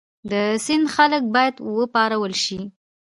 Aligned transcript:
د 0.31 0.33
سند 0.65 0.85
خلک 0.95 1.23
باید 1.35 1.55
وپارول 1.77 2.33
شي. 2.43 2.59